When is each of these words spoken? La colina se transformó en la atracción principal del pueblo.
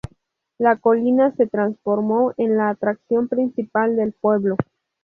La 0.57 0.77
colina 0.77 1.29
se 1.35 1.45
transformó 1.45 2.33
en 2.37 2.57
la 2.57 2.69
atracción 2.71 3.27
principal 3.27 3.95
del 3.97 4.13
pueblo. 4.13 4.57